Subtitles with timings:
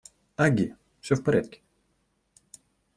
[0.35, 1.61] Агги, все в порядке.